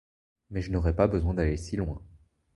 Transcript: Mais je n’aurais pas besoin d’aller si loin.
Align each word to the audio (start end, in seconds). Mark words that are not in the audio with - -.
Mais 0.49 0.63
je 0.63 0.71
n’aurais 0.71 0.95
pas 0.95 1.05
besoin 1.05 1.35
d’aller 1.35 1.57
si 1.57 1.75
loin. 1.75 2.01